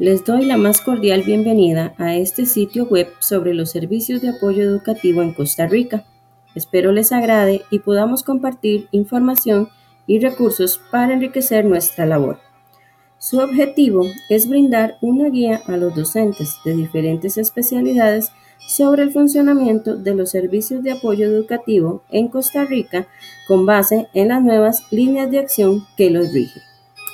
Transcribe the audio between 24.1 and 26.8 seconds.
en las nuevas líneas de acción que los rigen.